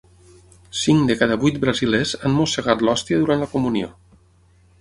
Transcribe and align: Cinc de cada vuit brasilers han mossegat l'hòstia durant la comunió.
Cinc 0.83 1.03
de 1.11 1.17
cada 1.19 1.37
vuit 1.43 1.59
brasilers 1.65 2.13
han 2.23 2.39
mossegat 2.39 2.83
l'hòstia 2.87 3.23
durant 3.25 3.45
la 3.45 3.53
comunió. 3.57 3.93